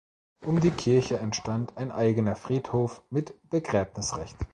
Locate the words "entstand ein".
1.19-1.91